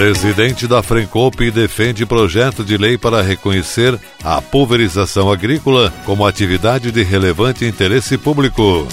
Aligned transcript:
Presidente 0.00 0.66
da 0.66 0.82
Frencope 0.82 1.50
defende 1.50 2.06
projeto 2.06 2.64
de 2.64 2.78
lei 2.78 2.96
para 2.96 3.20
reconhecer 3.20 4.00
a 4.24 4.40
pulverização 4.40 5.30
agrícola 5.30 5.92
como 6.06 6.26
atividade 6.26 6.90
de 6.90 7.02
relevante 7.02 7.66
interesse 7.66 8.16
público. 8.16 8.88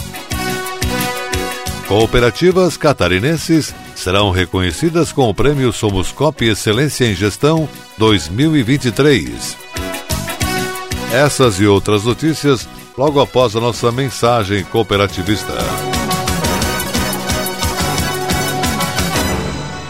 Cooperativas 1.87 2.75
catarinenses 2.75 3.73
serão 3.95 4.31
reconhecidas 4.31 5.13
com 5.13 5.29
o 5.29 5.33
Prêmio 5.33 5.71
Somos 5.71 6.11
Cop 6.11 6.43
Excelência 6.43 7.05
em 7.05 7.15
Gestão 7.15 7.69
2023. 7.97 9.57
Essas 11.13 11.61
e 11.61 11.65
outras 11.65 12.03
notícias 12.03 12.67
logo 12.97 13.21
após 13.21 13.55
a 13.55 13.61
nossa 13.61 13.93
mensagem 13.93 14.61
cooperativista. 14.65 15.53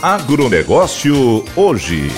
Agronegócio 0.00 1.44
hoje. 1.56 2.08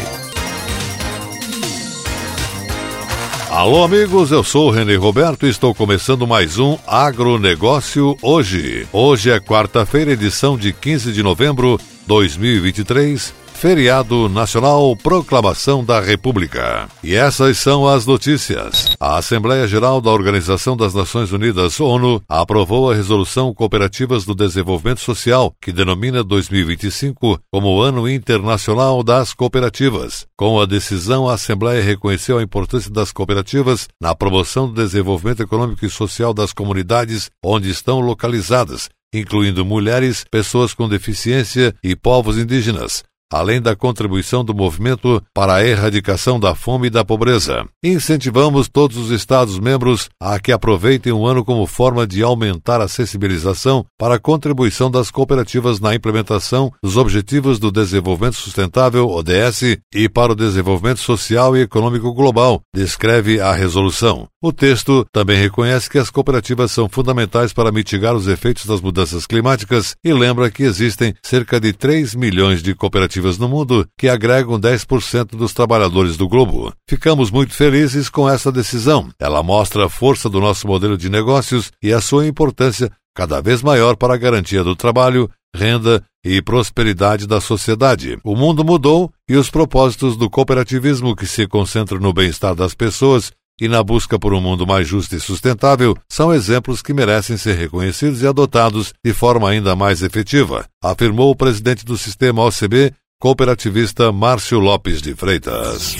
Alô, 3.48 3.82
amigos, 3.82 4.30
eu 4.30 4.44
sou 4.44 4.68
o 4.68 4.70
René 4.70 4.96
Roberto 4.96 5.46
e 5.46 5.48
estou 5.48 5.74
começando 5.74 6.26
mais 6.26 6.58
um 6.58 6.76
Agronegócio 6.86 8.18
hoje. 8.20 8.86
Hoje 8.92 9.30
é 9.30 9.40
quarta-feira, 9.40 10.12
edição 10.12 10.58
de 10.58 10.74
15 10.74 11.10
de 11.10 11.22
novembro 11.22 11.78
de 11.78 12.06
2023 12.06 13.39
Feriado 13.60 14.26
Nacional 14.30 14.96
Proclamação 14.96 15.84
da 15.84 16.00
República. 16.00 16.88
E 17.04 17.14
essas 17.14 17.58
são 17.58 17.86
as 17.86 18.06
notícias. 18.06 18.96
A 18.98 19.18
Assembleia 19.18 19.66
Geral 19.66 20.00
da 20.00 20.10
Organização 20.10 20.74
das 20.74 20.94
Nações 20.94 21.30
Unidas, 21.30 21.78
ONU, 21.78 22.22
aprovou 22.26 22.90
a 22.90 22.94
Resolução 22.94 23.52
Cooperativas 23.52 24.24
do 24.24 24.34
Desenvolvimento 24.34 25.00
Social, 25.00 25.52
que 25.60 25.72
denomina 25.72 26.24
2025 26.24 27.38
como 27.52 27.82
Ano 27.82 28.08
Internacional 28.08 29.02
das 29.02 29.34
Cooperativas. 29.34 30.26
Com 30.38 30.58
a 30.58 30.64
decisão, 30.64 31.28
a 31.28 31.34
Assembleia 31.34 31.82
reconheceu 31.82 32.38
a 32.38 32.42
importância 32.42 32.90
das 32.90 33.12
cooperativas 33.12 33.88
na 34.00 34.14
promoção 34.14 34.68
do 34.68 34.82
desenvolvimento 34.82 35.42
econômico 35.42 35.84
e 35.84 35.90
social 35.90 36.32
das 36.32 36.54
comunidades 36.54 37.30
onde 37.44 37.68
estão 37.68 38.00
localizadas, 38.00 38.88
incluindo 39.12 39.66
mulheres, 39.66 40.24
pessoas 40.30 40.72
com 40.72 40.88
deficiência 40.88 41.74
e 41.84 41.94
povos 41.94 42.38
indígenas 42.38 43.04
além 43.30 43.60
da 43.60 43.76
contribuição 43.76 44.44
do 44.44 44.54
movimento 44.54 45.22
para 45.32 45.54
a 45.54 45.66
erradicação 45.66 46.38
da 46.40 46.54
fome 46.54 46.88
e 46.88 46.90
da 46.90 47.04
pobreza. 47.04 47.64
Incentivamos 47.82 48.68
todos 48.68 48.96
os 48.96 49.10
Estados-membros 49.10 50.08
a 50.20 50.38
que 50.40 50.52
aproveitem 50.52 51.12
o 51.12 51.26
ano 51.26 51.44
como 51.44 51.66
forma 51.66 52.06
de 52.06 52.22
aumentar 52.22 52.80
a 52.80 52.88
sensibilização 52.88 53.84
para 53.98 54.16
a 54.16 54.18
contribuição 54.18 54.90
das 54.90 55.10
cooperativas 55.10 55.78
na 55.78 55.94
implementação 55.94 56.72
dos 56.82 56.96
Objetivos 56.96 57.58
do 57.58 57.70
Desenvolvimento 57.70 58.36
Sustentável, 58.36 59.08
ODS, 59.08 59.78
e 59.94 60.08
para 60.08 60.32
o 60.32 60.36
desenvolvimento 60.36 61.00
social 61.00 61.56
e 61.56 61.62
econômico 61.62 62.12
global, 62.12 62.60
descreve 62.74 63.40
a 63.40 63.52
resolução. 63.52 64.26
O 64.42 64.52
texto 64.52 65.06
também 65.12 65.36
reconhece 65.36 65.88
que 65.88 65.98
as 65.98 66.10
cooperativas 66.10 66.70
são 66.72 66.88
fundamentais 66.88 67.52
para 67.52 67.70
mitigar 67.70 68.14
os 68.14 68.26
efeitos 68.26 68.64
das 68.64 68.80
mudanças 68.80 69.26
climáticas 69.26 69.94
e 70.02 70.12
lembra 70.12 70.50
que 70.50 70.62
existem 70.62 71.14
cerca 71.22 71.60
de 71.60 71.72
3 71.72 72.14
milhões 72.14 72.62
de 72.62 72.74
cooperativas 72.74 73.19
cooperativas 73.20 73.38
no 73.38 73.48
mundo 73.48 73.86
que 73.96 74.08
agregam 74.08 74.58
10% 74.58 75.36
dos 75.36 75.52
trabalhadores 75.52 76.16
do 76.16 76.28
globo. 76.28 76.72
Ficamos 76.88 77.30
muito 77.30 77.52
felizes 77.52 78.08
com 78.08 78.28
essa 78.28 78.50
decisão. 78.50 79.10
Ela 79.18 79.42
mostra 79.42 79.86
a 79.86 79.90
força 79.90 80.28
do 80.28 80.40
nosso 80.40 80.66
modelo 80.66 80.96
de 80.96 81.08
negócios 81.08 81.70
e 81.82 81.92
a 81.92 82.00
sua 82.00 82.26
importância 82.26 82.90
cada 83.14 83.40
vez 83.40 83.62
maior 83.62 83.96
para 83.96 84.14
a 84.14 84.18
garantia 84.18 84.64
do 84.64 84.74
trabalho, 84.74 85.30
renda 85.54 86.02
e 86.24 86.40
prosperidade 86.40 87.26
da 87.26 87.40
sociedade. 87.40 88.18
O 88.24 88.34
mundo 88.34 88.64
mudou 88.64 89.10
e 89.28 89.36
os 89.36 89.50
propósitos 89.50 90.16
do 90.16 90.30
cooperativismo 90.30 91.14
que 91.14 91.26
se 91.26 91.46
concentra 91.46 91.98
no 91.98 92.12
bem-estar 92.12 92.54
das 92.54 92.74
pessoas 92.74 93.32
e 93.60 93.68
na 93.68 93.82
busca 93.82 94.18
por 94.18 94.32
um 94.32 94.40
mundo 94.40 94.66
mais 94.66 94.88
justo 94.88 95.14
e 95.14 95.20
sustentável 95.20 95.94
são 96.08 96.32
exemplos 96.32 96.80
que 96.80 96.94
merecem 96.94 97.36
ser 97.36 97.56
reconhecidos 97.56 98.22
e 98.22 98.26
adotados 98.26 98.94
de 99.04 99.12
forma 99.12 99.50
ainda 99.50 99.76
mais 99.76 100.02
efetiva, 100.02 100.64
afirmou 100.82 101.30
o 101.30 101.36
presidente 101.36 101.84
do 101.84 101.98
sistema 101.98 102.42
OCB, 102.42 102.92
cooperativista 103.20 104.10
Márcio 104.10 104.58
Lopes 104.58 105.02
de 105.02 105.14
Freitas. 105.14 105.94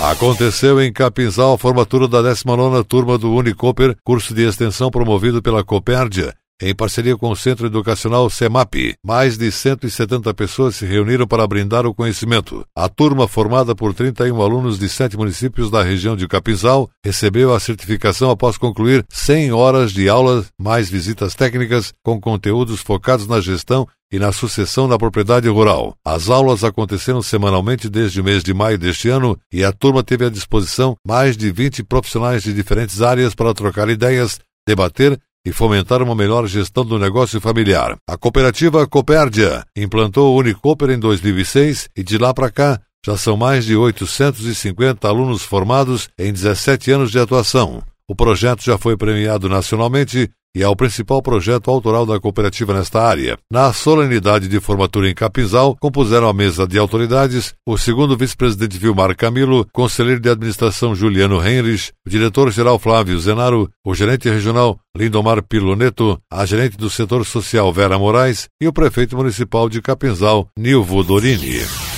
Aconteceu 0.00 0.80
em 0.80 0.90
Capinzal 0.90 1.52
a 1.52 1.58
formatura 1.58 2.08
da 2.08 2.22
19ª 2.22 2.82
turma 2.82 3.18
do 3.18 3.30
Unicoper, 3.30 3.94
curso 4.02 4.32
de 4.32 4.48
extensão 4.48 4.90
promovido 4.90 5.42
pela 5.42 5.62
Copérdia, 5.62 6.34
em 6.60 6.74
parceria 6.74 7.16
com 7.16 7.30
o 7.30 7.36
Centro 7.36 7.66
Educacional 7.66 8.28
CEMAP. 8.28 8.94
Mais 9.04 9.38
de 9.38 9.50
170 9.50 10.32
pessoas 10.34 10.76
se 10.76 10.84
reuniram 10.84 11.26
para 11.26 11.46
brindar 11.46 11.86
o 11.86 11.94
conhecimento. 11.94 12.64
A 12.76 12.88
turma, 12.88 13.26
formada 13.26 13.74
por 13.74 13.94
31 13.94 14.40
alunos 14.40 14.78
de 14.78 14.88
sete 14.88 15.16
municípios 15.16 15.70
da 15.70 15.82
região 15.82 16.16
de 16.16 16.28
Capinzal, 16.28 16.90
recebeu 17.04 17.54
a 17.54 17.60
certificação 17.60 18.30
após 18.30 18.56
concluir 18.58 19.04
100 19.08 19.52
horas 19.52 19.92
de 19.92 20.08
aulas, 20.08 20.46
mais 20.60 20.90
visitas 20.90 21.34
técnicas, 21.34 21.92
com 22.04 22.20
conteúdos 22.20 22.80
focados 22.80 23.26
na 23.26 23.40
gestão 23.40 23.86
e 24.12 24.18
na 24.18 24.32
sucessão 24.32 24.88
da 24.88 24.98
propriedade 24.98 25.48
rural. 25.48 25.94
As 26.04 26.28
aulas 26.28 26.64
aconteceram 26.64 27.22
semanalmente 27.22 27.88
desde 27.88 28.20
o 28.20 28.24
mês 28.24 28.42
de 28.42 28.52
maio 28.52 28.76
deste 28.76 29.08
ano 29.08 29.38
e 29.52 29.64
a 29.64 29.72
turma 29.72 30.02
teve 30.02 30.24
à 30.24 30.30
disposição 30.30 30.96
mais 31.06 31.36
de 31.36 31.50
20 31.50 31.84
profissionais 31.84 32.42
de 32.42 32.52
diferentes 32.52 33.00
áreas 33.00 33.34
para 33.34 33.54
trocar 33.54 33.88
ideias, 33.88 34.40
debater 34.66 35.18
e 35.44 35.52
fomentar 35.52 36.02
uma 36.02 36.14
melhor 36.14 36.46
gestão 36.46 36.84
do 36.84 36.98
negócio 36.98 37.40
familiar. 37.40 37.96
A 38.08 38.16
cooperativa 38.16 38.86
Copérdia 38.86 39.64
implantou 39.76 40.34
o 40.34 40.38
Unicoper 40.38 40.90
em 40.90 40.98
2006 40.98 41.88
e 41.96 42.02
de 42.02 42.18
lá 42.18 42.34
para 42.34 42.50
cá 42.50 42.80
já 43.04 43.16
são 43.16 43.36
mais 43.36 43.64
de 43.64 43.76
850 43.76 45.08
alunos 45.08 45.42
formados 45.42 46.08
em 46.18 46.32
17 46.32 46.90
anos 46.90 47.10
de 47.10 47.18
atuação. 47.18 47.82
O 48.06 48.14
projeto 48.14 48.62
já 48.62 48.76
foi 48.76 48.96
premiado 48.96 49.48
nacionalmente 49.48 50.28
e 50.54 50.62
é 50.62 50.68
o 50.68 50.76
principal 50.76 51.22
projeto 51.22 51.70
autoral 51.70 52.04
da 52.04 52.18
cooperativa 52.18 52.74
nesta 52.74 53.02
área. 53.02 53.38
Na 53.50 53.72
solenidade 53.72 54.48
de 54.48 54.60
formatura 54.60 55.08
em 55.08 55.14
Capinzal, 55.14 55.76
compuseram 55.78 56.28
a 56.28 56.32
mesa 56.32 56.66
de 56.66 56.78
autoridades 56.78 57.54
o 57.66 57.78
segundo 57.78 58.16
vice-presidente 58.16 58.78
Vilmar 58.78 59.16
Camilo, 59.16 59.66
conselheiro 59.72 60.20
de 60.20 60.28
administração 60.28 60.94
Juliano 60.94 61.46
Henrich, 61.46 61.92
o 62.06 62.10
diretor-geral 62.10 62.78
Flávio 62.78 63.18
Zenaro, 63.18 63.70
o 63.84 63.94
gerente 63.94 64.28
regional 64.28 64.78
Lindomar 64.96 65.42
Piloneto, 65.42 66.20
a 66.30 66.44
gerente 66.44 66.76
do 66.76 66.90
setor 66.90 67.24
social 67.24 67.72
Vera 67.72 67.98
Moraes 67.98 68.48
e 68.60 68.66
o 68.66 68.72
prefeito 68.72 69.16
municipal 69.16 69.68
de 69.68 69.80
Capinzal, 69.80 70.48
Nilvo 70.58 71.02
Dorini. 71.04 71.89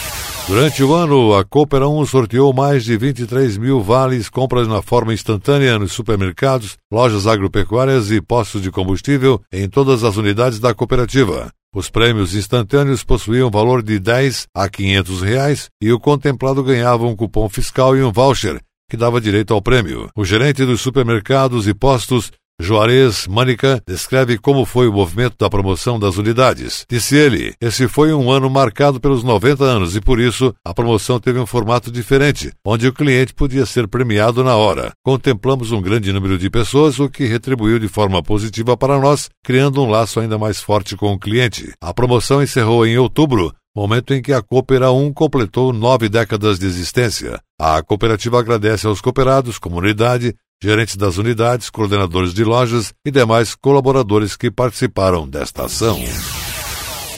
Durante 0.49 0.83
o 0.83 0.93
ano, 0.93 1.35
a 1.35 1.45
Coopera 1.45 1.89
1 1.89 2.05
sorteou 2.05 2.53
mais 2.53 2.85
de 2.85 2.97
23 2.97 3.57
mil 3.57 3.81
vales 3.81 4.29
compras 4.29 4.67
na 4.67 4.83
forma 4.83 5.15
instantânea 5.15 5.79
nos 5.79 5.93
supermercados, 5.93 6.77
lojas 6.91 7.27
agropecuárias 7.27 8.11
e 8.11 8.21
postos 8.21 8.61
de 8.61 8.71
combustível 8.71 9.41
em 9.53 9.69
todas 9.69 10.03
as 10.03 10.17
unidades 10.17 10.59
da 10.59 10.75
cooperativa. 10.75 11.51
Os 11.75 11.89
prêmios 11.89 12.35
instantâneos 12.35 13.05
possuíam 13.05 13.51
valor 13.51 13.83
de 13.83 13.99
10 13.99 14.49
a 14.55 14.69
500 14.69 15.23
reais 15.23 15.69
e 15.81 15.93
o 15.93 16.01
contemplado 16.01 16.63
ganhava 16.63 17.07
um 17.07 17.17
cupom 17.17 17.49
fiscal 17.49 17.97
e 17.97 18.03
um 18.03 18.13
voucher, 18.13 18.61
que 18.91 18.97
dava 18.97 19.21
direito 19.21 19.55
ao 19.55 19.63
prêmio. 19.63 20.11
O 20.15 20.25
gerente 20.25 20.67
dos 20.67 20.83
supermercados 20.83 21.67
e 21.67 21.73
postos 21.73 22.33
Juarez 22.61 23.27
Mânica 23.27 23.83
descreve 23.87 24.39
como 24.39 24.65
foi 24.65 24.87
o 24.87 24.93
movimento 24.93 25.37
da 25.39 25.51
promoção 25.51 25.99
das 25.99 26.17
unidades. 26.17 26.85
Disse 26.89 27.17
ele: 27.17 27.55
Esse 27.61 27.89
foi 27.89 28.13
um 28.15 28.31
ano 28.31 28.49
marcado 28.49 29.01
pelos 29.01 29.25
90 29.25 29.65
anos 29.65 29.97
e 29.97 30.01
por 30.01 30.21
isso 30.21 30.55
a 30.65 30.73
promoção 30.73 31.19
teve 31.19 31.39
um 31.39 31.47
formato 31.47 31.91
diferente, 31.91 32.53
onde 32.65 32.87
o 32.87 32.93
cliente 32.93 33.35
podia 33.35 33.67
ser 33.67 33.89
premiado 33.89 34.45
na 34.45 34.57
hora. 34.57 34.93
Contemplamos 35.05 35.73
um 35.73 35.83
grande 35.83 36.13
número 36.13 36.39
de 36.39 36.49
pessoas, 36.49 37.01
o 37.01 37.09
que 37.09 37.25
retribuiu 37.25 37.79
de 37.79 37.89
forma 37.89 38.23
positiva 38.23 38.77
para 38.77 38.99
nós, 38.99 39.29
criando 39.45 39.83
um 39.83 39.91
laço 39.91 40.21
ainda 40.21 40.39
mais 40.39 40.61
forte 40.61 40.97
com 40.97 41.13
o 41.13 41.19
cliente. 41.19 41.73
A 41.81 41.93
promoção 41.93 42.43
encerrou 42.43 42.87
em 42.87 42.97
outubro, 42.97 43.53
momento 43.75 44.13
em 44.13 44.21
que 44.21 44.33
a 44.33 44.43
Coopera 44.43 44.93
1 44.93 45.13
completou 45.13 45.73
nove 45.73 46.09
décadas 46.09 46.59
de 46.59 46.67
existência. 46.67 47.41
A 47.59 47.83
cooperativa 47.83 48.39
agradece 48.39 48.87
aos 48.87 49.01
cooperados, 49.01 49.59
comunidade, 49.59 50.35
gerentes 50.63 50.97
das 50.97 51.19
unidades, 51.19 51.69
coordenadores 51.69 52.33
de 52.33 52.45
lojas 52.45 52.95
e 53.05 53.11
demais 53.11 53.57
colaboradores 53.57 54.37
que 54.37 54.49
participaram 54.49 55.29
desta 55.29 55.65
ação. 55.65 55.99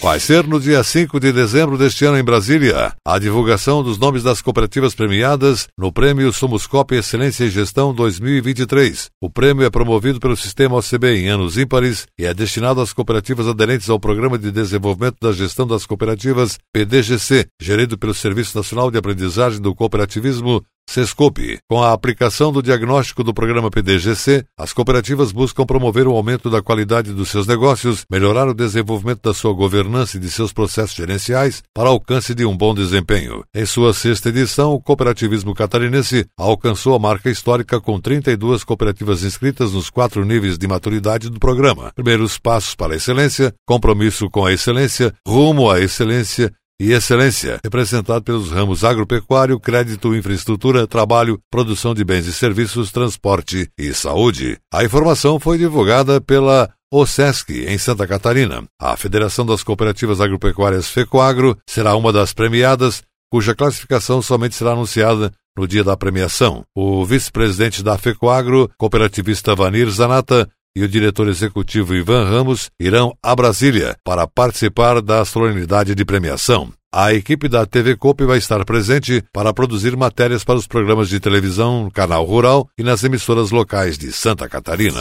Vai 0.05 0.21
ser 0.21 0.47
no 0.47 0.61
dia 0.61 0.85
5 0.85 1.19
de 1.19 1.33
dezembro 1.33 1.79
deste 1.79 2.05
ano 2.05 2.19
em 2.19 2.23
Brasília 2.23 2.93
a 3.07 3.19
divulgação 3.19 3.83
dos 3.83 3.97
nomes 3.97 4.23
das 4.23 4.43
cooperativas 4.43 4.95
premiadas 4.95 5.67
no 5.79 5.91
Prêmio 5.91 6.31
Somoscope 6.31 6.95
Excelência 6.95 7.47
em 7.47 7.51
Gestão 7.51 7.95
2023. 7.95 9.09
O 9.19 9.31
prêmio 9.31 9.65
é 9.65 9.71
promovido 9.71 10.21
pelo 10.21 10.37
Sistema 10.37 10.77
OCB 10.77 11.21
em 11.21 11.29
anos 11.29 11.57
ímpares 11.57 12.07
e 12.19 12.27
é 12.27 12.35
destinado 12.35 12.83
às 12.83 12.93
cooperativas 12.93 13.49
aderentes 13.49 13.89
ao 13.89 13.99
Programa 13.99 14.39
de 14.39 14.51
Desenvolvimento 14.51 15.17
da 15.23 15.33
Gestão 15.33 15.67
das 15.67 15.87
Cooperativas 15.87 16.59
PDGC, 16.71 17.47
gerido 17.59 17.97
pelo 17.97 18.13
Serviço 18.13 18.55
Nacional 18.59 18.91
de 18.91 18.99
Aprendizagem 18.99 19.59
do 19.59 19.75
Cooperativismo 19.75 20.63
Sescope. 20.89 21.59
Com 21.69 21.83
a 21.83 21.93
aplicação 21.93 22.53
do 22.53 22.63
diagnóstico 22.63 23.25
do 23.25 23.35
programa 23.35 23.71
PDGC, 23.71 24.45
as 24.59 24.73
cooperativas 24.73 25.33
buscam 25.33 25.67
promover 25.67 26.07
o 26.07 26.13
aumento 26.13 26.49
da 26.49 26.63
qualidade 26.63 27.13
dos 27.13 27.31
seus 27.31 27.47
negócios, 27.47 28.05
melhorar 28.11 28.49
o 28.49 28.55
desenvolvimento 28.55 29.23
da 29.23 29.35
sua 29.35 29.53
governança 29.53 30.17
e 30.17 30.21
de 30.21 30.31
seus 30.31 30.53
processos 30.53 30.95
gerenciais 30.95 31.63
para 31.75 31.89
alcance 31.89 32.35
de 32.35 32.45
um 32.45 32.57
bom 32.57 32.75
desempenho. 32.75 33.45
Em 33.55 33.67
sua 33.67 33.93
sexta 33.93 34.29
edição, 34.29 34.73
o 34.73 34.81
cooperativismo 34.81 35.55
catarinense 35.55 36.27
alcançou 36.39 36.95
a 36.95 36.99
marca 36.99 37.31
histórica 37.31 37.81
com 37.81 38.01
32 38.01 38.63
cooperativas 38.65 39.25
inscritas 39.25 39.73
nos 39.73 39.91
quatro 39.91 40.25
níveis 40.25 40.57
de 40.57 40.69
maturidade 40.69 41.29
do 41.29 41.41
programa. 41.41 41.93
Primeiros 41.95 42.39
passos 42.39 42.75
para 42.75 42.95
a 42.95 42.97
excelência, 42.97 43.53
compromisso 43.67 44.31
com 44.31 44.45
a 44.45 44.53
excelência, 44.53 45.13
rumo 45.27 45.71
à 45.71 45.81
excelência 45.81 46.53
e 46.81 46.93
excelência, 46.93 47.61
representado 47.63 48.25
pelos 48.25 48.51
ramos 48.51 48.85
agropecuário, 48.85 49.61
crédito, 49.61 50.15
infraestrutura, 50.15 50.87
trabalho, 50.87 51.41
produção 51.51 51.95
de 51.95 52.05
bens 52.05 52.27
e 52.27 52.33
serviços, 52.33 52.91
transporte 52.91 53.71
e 53.79 53.95
saúde. 53.95 54.59
A 54.73 54.85
informação 54.85 55.39
foi 55.39 55.59
divulgada 55.59 56.21
pela 56.21 56.71
OSESC, 56.93 57.65
em 57.67 57.79
Santa 57.79 58.07
Catarina. 58.07 58.65
A 58.81 58.97
Federação 58.97 59.45
das 59.45 59.63
Cooperativas 59.63 60.21
Agropecuárias 60.21 60.89
FECOAGRO 60.89 61.57
será 61.69 61.97
uma 61.97 62.13
das 62.13 62.33
premiadas, 62.33 63.03
cuja 63.31 63.55
classificação 63.55 64.23
somente 64.23 64.55
será 64.55 64.73
anunciada 64.73 65.33
no 65.57 65.67
dia 65.67 65.85
da 65.85 65.97
premiação. 65.97 66.65
O 66.75 67.05
vice-presidente 67.05 67.83
da 67.83 67.97
FECOAGRO, 67.97 68.71
cooperativista 68.77 69.55
Vanir 69.55 69.89
Zanata, 69.91 70.49
e 70.77 70.83
o 70.83 70.89
diretor 70.89 71.29
executivo 71.29 71.95
Ivan 71.95 72.25
Ramos 72.25 72.71
irão 72.79 73.17
a 73.23 73.35
Brasília 73.35 73.97
para 74.03 74.27
participar 74.27 75.01
da 75.01 75.25
solenidade 75.25 75.95
de 75.95 76.05
premiação. 76.05 76.73
A 76.93 77.13
equipe 77.13 77.49
da 77.49 77.67
TV 77.67 77.97
Coop 77.97 78.25
vai 78.25 78.39
estar 78.39 78.65
presente 78.65 79.23
para 79.33 79.53
produzir 79.53 79.97
matérias 79.97 80.45
para 80.45 80.57
os 80.57 80.67
programas 80.67 81.09
de 81.09 81.19
televisão, 81.19 81.91
canal 81.93 82.25
rural 82.25 82.69
e 82.79 82.83
nas 82.83 83.03
emissoras 83.03 83.51
locais 83.51 83.99
de 83.99 84.13
Santa 84.13 84.49
Catarina. 84.49 85.01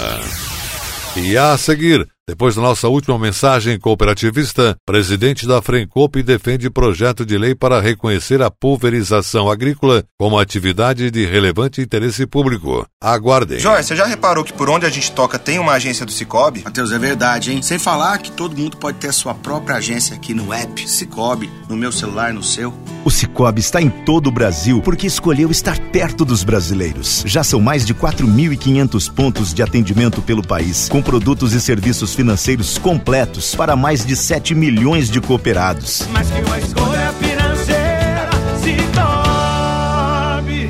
E 1.16 1.38
a 1.38 1.56
seguir, 1.58 2.08
depois 2.25 2.56
da 2.56 2.62
nossa 2.62 2.88
última 2.88 3.20
mensagem 3.20 3.78
cooperativista, 3.78 4.78
presidente 4.86 5.46
da 5.46 5.62
Frencop 5.62 6.24
defende 6.24 6.70
projeto 6.70 7.25
de 7.25 7.38
lei 7.38 7.54
para 7.54 7.81
reconhecer 7.81 8.42
a 8.42 8.50
pulverização 8.50 9.52
agrícola 9.52 10.06
como 10.18 10.40
atividade 10.40 11.12
de 11.12 11.25
relevante 11.25 11.81
interesse 11.81 12.25
público. 12.25 12.88
Aguardem. 13.02 13.60
Joyce, 13.60 13.90
você 13.90 13.96
já 13.98 14.06
reparou 14.06 14.46
que 14.46 14.54
por 14.54 14.70
onde 14.70 14.86
a 14.86 14.90
gente 14.90 15.12
toca 15.12 15.38
tem 15.38 15.60
uma 15.60 15.74
agência 15.74 16.06
do 16.06 16.14
Cicobi? 16.14 16.64
Matheus, 16.64 16.94
é 16.94 16.98
verdade, 16.98 17.52
hein? 17.52 17.62
Sem 17.62 17.78
falar 17.78 18.18
que 18.20 18.31
todo 18.31 18.56
mundo 18.56 18.78
pode 18.78 19.00
ter 19.00 19.10
a 19.10 19.14
sua 19.14 19.34
própria 19.34 19.76
agência 19.76 20.16
aqui 20.16 20.34
no 20.34 20.54
app 20.54 20.90
Cicobi, 20.90 21.52
no 21.68 21.76
meu 21.76 21.92
celular, 21.92 22.34
no 22.34 22.42
seu. 22.42 22.74
O 23.04 23.12
Cicobi 23.12 23.60
está 23.60 23.81
em 23.81 23.90
todo 23.90 24.28
o 24.28 24.31
Brasil 24.31 24.81
porque 24.81 25.08
escolheu 25.08 25.52
estar 25.52 25.78
perto 25.92 26.24
dos 26.24 26.46
brasileiros. 26.46 27.22
Já 27.26 27.44
são 27.44 27.60
mais 27.60 27.86
de 27.86 27.94
4.500 27.94 29.14
pontos 29.14 29.54
de 29.54 29.62
atendimento 29.62 30.22
pelo 30.22 30.42
país, 30.42 30.88
com 30.88 31.02
produtos 31.02 31.52
e 31.52 31.60
serviços 31.60 32.12
financeiros 32.13 32.77
completos 32.77 33.56
para 33.56 33.75
mais 33.75 34.06
de 34.06 34.15
7 34.15 34.56
milhões 34.56 35.10
de 35.10 35.21
cooperados. 35.21 36.07
Mas 36.12 36.30
que 36.30 36.42
uma 36.42 36.60
escolha 36.60 37.13
financeira 37.13 38.30
se 38.62 38.75
torne. 38.94 40.69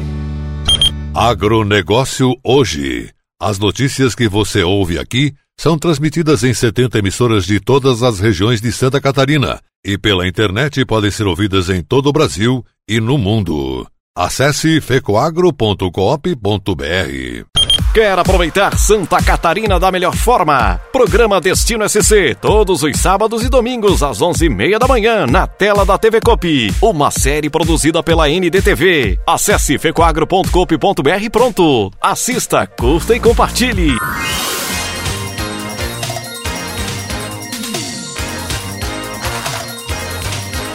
Agronegócio 1.14 2.36
hoje. 2.44 3.10
As 3.42 3.60
notícias 3.60 4.16
que 4.16 4.28
você 4.28 4.64
ouve 4.64 4.98
aqui 4.98 5.34
são 5.60 5.78
transmitidas 5.78 6.44
em 6.44 6.54
70 6.54 7.00
emissoras 7.00 7.46
de 7.46 7.60
todas 7.60 8.04
as 8.04 8.20
regiões 8.20 8.62
de 8.62 8.72
Santa 8.72 9.00
Catarina 9.00 9.60
e 9.86 9.98
pela 9.98 10.28
internet 10.28 10.84
podem 10.86 11.12
ser 11.12 11.28
ouvidas 11.28 11.70
em 11.70 11.84
todo 11.84 12.08
o 12.08 12.14
Brasil 12.14 12.66
e 12.88 13.00
no 13.00 13.18
mundo. 13.18 13.86
Acesse 14.16 14.80
fecoagro.coop.br. 14.80 17.63
Quer 17.94 18.18
aproveitar 18.18 18.76
Santa 18.76 19.22
Catarina 19.22 19.80
da 19.80 19.92
melhor 19.92 20.16
forma? 20.16 20.82
Programa 20.92 21.40
Destino 21.40 21.88
SC, 21.88 22.36
todos 22.42 22.82
os 22.82 22.98
sábados 22.98 23.44
e 23.44 23.50
domingos 23.50 24.02
às 24.02 24.18
11h30 24.18 24.80
da 24.80 24.88
manhã, 24.88 25.28
na 25.28 25.46
tela 25.46 25.86
da 25.86 25.96
TV 25.96 26.20
Cop. 26.20 26.74
Uma 26.82 27.12
série 27.12 27.52
produzida 27.52 28.02
pela 28.02 28.28
NDTV. 28.28 29.20
Acesse 29.28 29.78
fecoagro.coop.br 29.78 31.30
pronto. 31.32 31.92
Assista, 32.02 32.66
curta 32.66 33.16
e 33.16 33.20
compartilhe. 33.20 33.96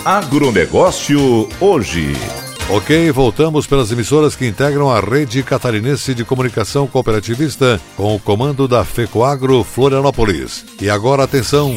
Agronegócio 0.04 1.48
hoje. 1.60 2.12
Ok, 2.70 3.10
voltamos 3.12 3.66
pelas 3.66 3.90
emissoras 3.90 4.36
que 4.36 4.46
integram 4.46 4.90
a 4.90 5.00
rede 5.00 5.42
catarinense 5.42 6.14
de 6.14 6.22
comunicação 6.22 6.86
cooperativista 6.86 7.80
com 7.96 8.14
o 8.14 8.20
comando 8.20 8.68
da 8.68 8.84
FECOAGRO 8.84 9.64
Florianópolis. 9.64 10.66
E 10.78 10.90
agora 10.90 11.24
atenção! 11.24 11.74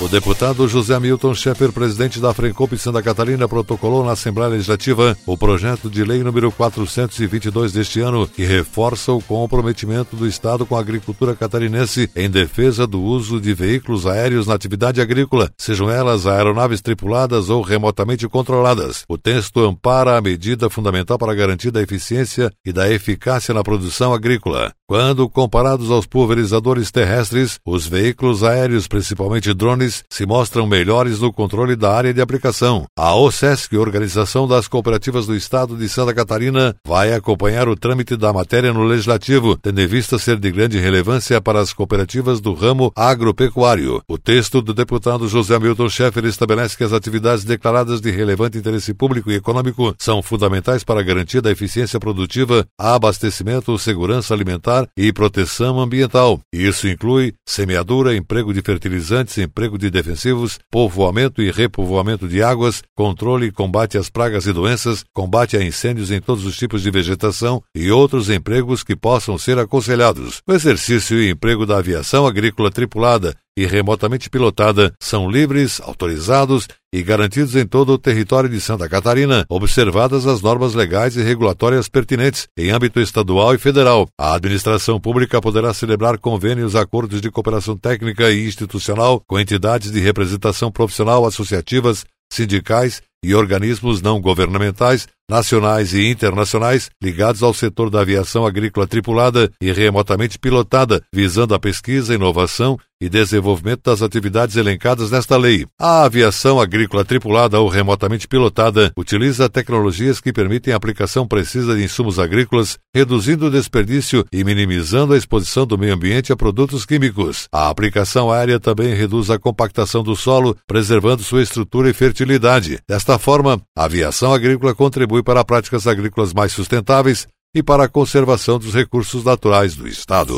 O 0.00 0.08
deputado 0.08 0.66
José 0.66 0.98
Milton 0.98 1.34
Schaeffer, 1.34 1.70
presidente 1.70 2.20
da 2.20 2.32
Frencop 2.32 2.74
Santa 2.78 3.02
Catarina, 3.02 3.46
protocolou 3.46 4.02
na 4.02 4.12
Assembleia 4.12 4.48
Legislativa 4.48 5.14
o 5.26 5.36
projeto 5.36 5.90
de 5.90 6.02
lei 6.02 6.22
número 6.22 6.50
422 6.50 7.70
deste 7.70 8.00
ano, 8.00 8.26
que 8.26 8.42
reforça 8.42 9.12
o 9.12 9.20
comprometimento 9.20 10.16
do 10.16 10.26
Estado 10.26 10.64
com 10.64 10.74
a 10.74 10.80
agricultura 10.80 11.36
catarinense 11.36 12.08
em 12.16 12.30
defesa 12.30 12.86
do 12.86 12.98
uso 12.98 13.38
de 13.38 13.52
veículos 13.52 14.06
aéreos 14.06 14.46
na 14.46 14.54
atividade 14.54 15.02
agrícola, 15.02 15.50
sejam 15.58 15.90
elas 15.90 16.26
aeronaves 16.26 16.80
tripuladas 16.80 17.50
ou 17.50 17.60
remotamente 17.60 18.26
controladas. 18.26 19.04
O 19.06 19.18
texto 19.18 19.60
ampara 19.60 20.16
a 20.16 20.22
medida 20.22 20.70
fundamental 20.70 21.18
para 21.18 21.34
garantir 21.34 21.76
a 21.76 21.82
eficiência 21.82 22.50
e 22.64 22.72
da 22.72 22.90
eficácia 22.90 23.52
na 23.52 23.62
produção 23.62 24.14
agrícola. 24.14 24.72
Quando 24.88 25.28
comparados 25.28 25.90
aos 25.90 26.06
pulverizadores 26.06 26.90
terrestres, 26.90 27.60
os 27.64 27.86
veículos 27.86 28.42
aéreos, 28.42 28.88
principalmente 28.88 29.54
drones, 29.54 29.89
se 30.10 30.26
mostram 30.26 30.66
melhores 30.66 31.20
no 31.20 31.32
controle 31.32 31.76
da 31.76 31.92
área 31.92 32.12
de 32.12 32.20
aplicação. 32.20 32.84
A 32.98 33.14
OSESC, 33.14 33.76
Organização 33.76 34.46
das 34.46 34.68
Cooperativas 34.68 35.26
do 35.26 35.34
Estado 35.34 35.76
de 35.76 35.88
Santa 35.88 36.14
Catarina, 36.14 36.74
vai 36.86 37.12
acompanhar 37.12 37.68
o 37.68 37.76
trâmite 37.76 38.16
da 38.16 38.32
matéria 38.32 38.72
no 38.72 38.84
Legislativo, 38.84 39.56
tendo 39.56 39.80
em 39.80 39.86
vista 39.86 40.18
ser 40.18 40.38
de 40.38 40.50
grande 40.50 40.78
relevância 40.78 41.40
para 41.40 41.60
as 41.60 41.72
cooperativas 41.72 42.40
do 42.40 42.54
ramo 42.54 42.92
agropecuário. 42.94 44.02
O 44.08 44.18
texto 44.18 44.60
do 44.60 44.74
deputado 44.74 45.28
José 45.28 45.58
Milton 45.58 45.88
Schaeffer 45.88 46.24
estabelece 46.24 46.76
que 46.76 46.84
as 46.84 46.92
atividades 46.92 47.44
declaradas 47.44 48.00
de 48.00 48.10
relevante 48.10 48.58
interesse 48.58 48.92
público 48.94 49.30
e 49.30 49.36
econômico 49.36 49.94
são 49.98 50.22
fundamentais 50.22 50.84
para 50.84 51.00
a 51.00 51.02
garantia 51.02 51.42
da 51.42 51.50
eficiência 51.50 51.98
produtiva, 51.98 52.66
abastecimento, 52.78 53.78
segurança 53.78 54.34
alimentar 54.34 54.86
e 54.96 55.12
proteção 55.12 55.80
ambiental. 55.80 56.40
Isso 56.52 56.88
inclui 56.88 57.34
semeadura, 57.46 58.16
emprego 58.16 58.52
de 58.52 58.62
fertilizantes, 58.62 59.38
emprego 59.38 59.78
de 59.80 59.90
defensivos, 59.90 60.58
povoamento 60.70 61.42
e 61.42 61.50
repovoamento 61.50 62.28
de 62.28 62.42
águas, 62.42 62.82
controle 62.94 63.46
e 63.46 63.52
combate 63.52 63.98
às 63.98 64.08
pragas 64.08 64.46
e 64.46 64.52
doenças, 64.52 65.04
combate 65.12 65.56
a 65.56 65.64
incêndios 65.64 66.10
em 66.10 66.20
todos 66.20 66.44
os 66.44 66.56
tipos 66.56 66.82
de 66.82 66.90
vegetação 66.90 67.62
e 67.74 67.90
outros 67.90 68.30
empregos 68.30 68.84
que 68.84 68.94
possam 68.94 69.36
ser 69.38 69.58
aconselhados. 69.58 70.42
O 70.46 70.52
exercício 70.52 71.20
e 71.20 71.30
emprego 71.30 71.66
da 71.66 71.78
aviação 71.78 72.26
agrícola 72.26 72.70
tripulada 72.70 73.34
e 73.56 73.66
remotamente 73.66 74.30
pilotada 74.30 74.92
são 75.00 75.30
livres, 75.30 75.80
autorizados 75.80 76.66
e 76.92 77.02
garantidos 77.02 77.54
em 77.56 77.66
todo 77.66 77.92
o 77.92 77.98
território 77.98 78.48
de 78.48 78.60
Santa 78.60 78.88
Catarina, 78.88 79.44
observadas 79.48 80.26
as 80.26 80.40
normas 80.40 80.74
legais 80.74 81.16
e 81.16 81.22
regulatórias 81.22 81.88
pertinentes 81.88 82.48
em 82.58 82.70
âmbito 82.70 83.00
estadual 83.00 83.54
e 83.54 83.58
federal. 83.58 84.08
A 84.18 84.34
administração 84.34 85.00
pública 85.00 85.40
poderá 85.40 85.72
celebrar 85.74 86.18
convênios, 86.18 86.74
acordos 86.74 87.20
de 87.20 87.30
cooperação 87.30 87.76
técnica 87.76 88.30
e 88.30 88.46
institucional 88.46 89.22
com 89.26 89.38
entidades 89.38 89.90
de 89.90 90.00
representação 90.00 90.70
profissional 90.70 91.24
associativas, 91.26 92.04
sindicais 92.32 93.02
e 93.22 93.34
organismos 93.34 94.00
não 94.00 94.20
governamentais, 94.20 95.06
nacionais 95.30 95.94
e 95.94 96.10
internacionais, 96.10 96.90
ligados 97.00 97.42
ao 97.42 97.54
setor 97.54 97.88
da 97.88 98.00
aviação 98.00 98.44
agrícola 98.44 98.86
tripulada 98.86 99.50
e 99.60 99.70
remotamente 99.70 100.38
pilotada, 100.38 101.02
visando 101.14 101.54
a 101.54 101.60
pesquisa, 101.60 102.14
inovação 102.14 102.76
e 103.00 103.08
desenvolvimento 103.08 103.82
das 103.84 104.02
atividades 104.02 104.56
elencadas 104.56 105.10
nesta 105.10 105.36
lei. 105.36 105.66
A 105.80 106.04
aviação 106.04 106.60
agrícola 106.60 107.02
tripulada 107.02 107.58
ou 107.58 107.66
remotamente 107.66 108.28
pilotada 108.28 108.92
utiliza 108.94 109.48
tecnologias 109.48 110.20
que 110.20 110.32
permitem 110.32 110.74
a 110.74 110.76
aplicação 110.76 111.26
precisa 111.26 111.74
de 111.74 111.84
insumos 111.84 112.18
agrícolas, 112.18 112.76
reduzindo 112.94 113.46
o 113.46 113.50
desperdício 113.50 114.26
e 114.30 114.44
minimizando 114.44 115.14
a 115.14 115.16
exposição 115.16 115.64
do 115.64 115.78
meio 115.78 115.94
ambiente 115.94 116.32
a 116.32 116.36
produtos 116.36 116.84
químicos. 116.84 117.48
A 117.50 117.70
aplicação 117.70 118.30
aérea 118.30 118.60
também 118.60 118.92
reduz 118.92 119.30
a 119.30 119.38
compactação 119.38 120.02
do 120.02 120.14
solo, 120.14 120.54
preservando 120.66 121.22
sua 121.22 121.42
estrutura 121.42 121.88
e 121.88 121.94
fertilidade. 121.94 122.80
Desta 123.10 123.24
forma, 123.24 123.60
a 123.76 123.86
aviação 123.86 124.32
agrícola 124.32 124.72
contribui 124.72 125.20
para 125.20 125.44
práticas 125.44 125.84
agrícolas 125.88 126.32
mais 126.32 126.52
sustentáveis 126.52 127.26
e 127.52 127.60
para 127.60 127.82
a 127.82 127.88
conservação 127.88 128.56
dos 128.56 128.72
recursos 128.72 129.24
naturais 129.24 129.74
do 129.74 129.88
Estado. 129.88 130.32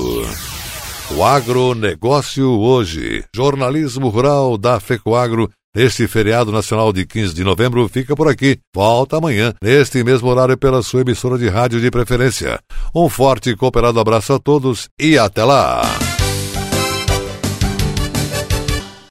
O 1.15 1.23
agronegócio 1.23 2.49
hoje. 2.49 3.25
Jornalismo 3.37 4.09
rural 4.09 4.57
da 4.57 4.81
FECOAGro. 4.81 5.51
Neste 5.77 6.09
feriado 6.09 6.51
nacional 6.51 6.95
de 6.95 7.05
15 7.05 7.35
de 7.35 7.45
novembro 7.45 7.87
fica 7.91 8.17
por 8.17 8.27
aqui. 8.27 8.59
Volta 8.75 9.19
amanhã, 9.19 9.53
neste 9.63 10.03
mesmo 10.03 10.31
horário, 10.31 10.57
pela 10.57 10.83
sua 10.83 11.03
emissora 11.03 11.37
de 11.37 11.51
rádio 11.51 11.79
de 11.79 11.91
preferência. 11.91 12.59
Um 12.95 13.07
forte 13.07 13.51
e 13.51 13.57
cooperado 13.57 14.01
abraço 14.01 14.33
a 14.33 14.39
todos 14.39 14.89
e 14.99 15.19
até 15.19 15.45
lá! 15.45 15.83